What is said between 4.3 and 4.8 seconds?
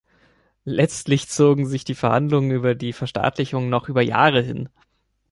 hin.